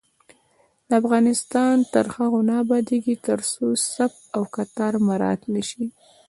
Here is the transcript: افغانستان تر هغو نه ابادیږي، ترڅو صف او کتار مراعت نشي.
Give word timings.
افغانستان 0.99 1.75
تر 1.93 2.05
هغو 2.15 2.39
نه 2.49 2.53
ابادیږي، 2.63 3.15
ترڅو 3.27 3.65
صف 3.93 4.13
او 4.35 4.41
کتار 4.55 4.93
مراعت 5.07 5.41
نشي. 5.53 5.85